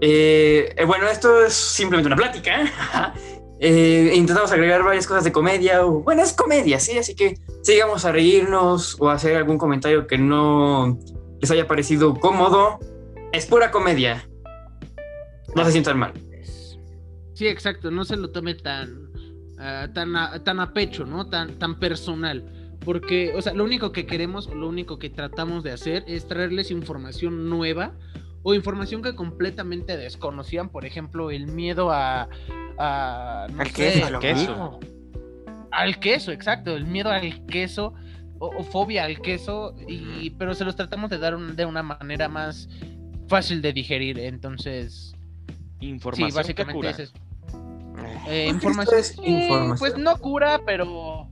[0.00, 3.14] eh, eh, bueno, esto es simplemente una plática.
[3.60, 5.84] Eh, intentamos agregar varias cosas de comedia.
[5.84, 6.98] O, bueno, es comedia, sí.
[6.98, 10.98] Así que sigamos a reírnos o a hacer algún comentario que no
[11.40, 12.78] les haya parecido cómodo.
[13.32, 14.28] Es pura comedia.
[15.54, 16.12] No se sientan mal.
[17.34, 19.10] Sí, exacto, no se lo tome tan,
[19.58, 21.28] ah, tan, a, tan a pecho, ¿no?
[21.28, 22.76] Tan, tan personal.
[22.84, 26.70] Porque, o sea, lo único que queremos, lo único que tratamos de hacer es traerles
[26.70, 27.94] información nueva
[28.42, 30.68] o información que completamente desconocían.
[30.68, 32.28] Por ejemplo, el miedo a.
[32.78, 34.50] a, no Al sé, queso, al queso.
[34.50, 34.80] mismo.
[35.72, 37.92] al queso, exacto, el miedo al queso
[38.38, 41.82] o, o fobia al queso, y, pero se los tratamos de dar un- de una
[41.82, 42.68] manera más
[43.28, 44.18] fácil de digerir.
[44.20, 45.12] Entonces,
[45.80, 46.90] Información sí, básicamente que cura.
[46.90, 47.12] es eso.
[48.28, 49.78] Eh, esto información, es sí, información.
[49.78, 51.28] Pues no cura, pero.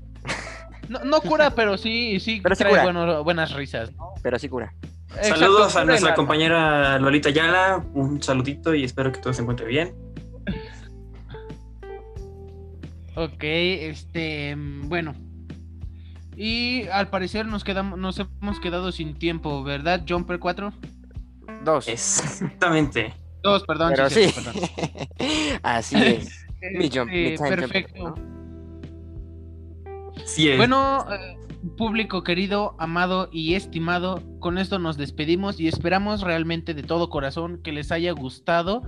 [0.88, 2.84] No, no cura, pero sí, sí Pero sí trae cura.
[2.84, 3.92] bueno- buenas risas.
[3.96, 4.10] ¿no?
[4.22, 4.72] Pero sí cura.
[5.10, 7.84] Exacto, Saludos a nuestra compañera Lolita Yala.
[7.94, 9.94] Un saludito y espero que todo se encuentre bien.
[13.14, 15.14] Ok, este, bueno.
[16.36, 20.04] Y al parecer nos quedamos, nos hemos quedado sin tiempo, ¿verdad?
[20.06, 20.72] Jumper 4.
[21.64, 21.88] Dos.
[21.88, 23.14] Exactamente.
[23.42, 23.92] Dos, perdón.
[23.96, 24.28] Pero sí.
[24.28, 24.70] cierto, perdón.
[25.62, 26.46] Así es.
[26.74, 28.14] Mi jump- mi Este, jumper, perfecto.
[28.14, 28.14] ¿no?
[30.26, 30.56] Sí es.
[30.58, 31.35] Bueno, eh,
[31.76, 37.60] público querido, amado y estimado, con esto nos despedimos y esperamos realmente de todo corazón
[37.62, 38.82] que les haya gustado.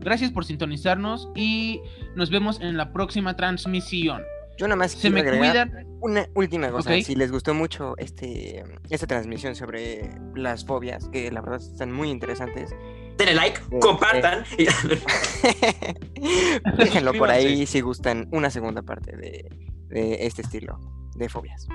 [0.00, 1.80] Gracias por sintonizarnos y
[2.14, 4.22] nos vemos en la próxima transmisión.
[4.56, 5.86] Yo nada más Se quiero me agregar cuidan.
[6.00, 6.92] una última cosa.
[7.00, 12.10] Si les gustó mucho este esta transmisión sobre las fobias, que la verdad están muy
[12.10, 12.74] interesantes,
[13.18, 14.44] Denle like, Eh, compartan.
[16.78, 19.48] déjenlo por ahí si gustan una segunda parte de,
[19.88, 20.78] de este estilo
[21.16, 21.66] de fobias.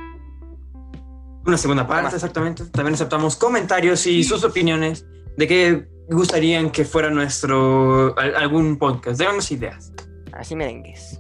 [1.46, 2.66] Una segunda parte, exactamente.
[2.68, 5.06] También aceptamos comentarios y sus opiniones
[5.38, 9.20] de qué gustarían que fuera nuestro al- algún podcast.
[9.20, 9.92] Déganos ideas.
[10.32, 11.20] Así merengues.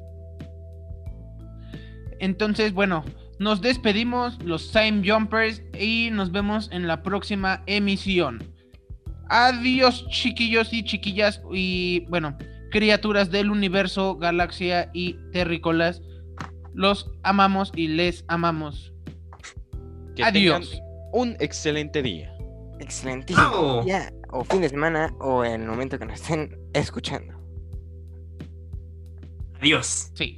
[2.20, 3.04] Entonces, bueno,
[3.40, 8.44] nos despedimos los Time Jumpers y nos vemos en la próxima emisión.
[9.30, 12.38] Adiós, chiquillos y chiquillas y, bueno,
[12.72, 16.02] criaturas del universo, galaxia y terrícolas.
[16.74, 18.93] Los amamos y les amamos.
[20.16, 20.70] Que Adiós.
[20.70, 20.84] tengan
[21.14, 22.36] un excelente día.
[22.80, 27.34] Excelentísimo día, o fin de semana, o en el momento que nos estén escuchando.
[29.60, 30.12] Adiós.
[30.16, 30.38] Sí.